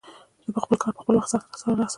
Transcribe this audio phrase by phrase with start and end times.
[0.45, 1.87] زه به خپل کار په خپل وخت سرته ورسوم